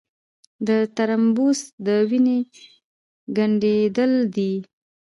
[0.67, 2.39] د ترومبوس د وینې
[3.37, 4.53] ګڼېدل دي.